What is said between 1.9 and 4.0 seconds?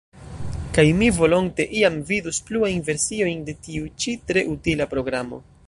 vidus pluajn versiojn de tiu